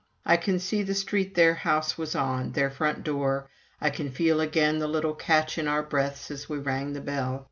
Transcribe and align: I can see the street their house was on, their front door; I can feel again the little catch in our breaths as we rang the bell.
I 0.25 0.35
can 0.35 0.57
see 0.57 0.81
the 0.81 0.95
street 0.95 1.35
their 1.35 1.53
house 1.53 1.95
was 1.95 2.15
on, 2.15 2.53
their 2.53 2.71
front 2.71 3.03
door; 3.03 3.51
I 3.79 3.91
can 3.91 4.09
feel 4.09 4.41
again 4.41 4.79
the 4.79 4.87
little 4.87 5.13
catch 5.13 5.59
in 5.59 5.67
our 5.67 5.83
breaths 5.83 6.31
as 6.31 6.49
we 6.49 6.57
rang 6.57 6.93
the 6.93 7.01
bell. 7.01 7.39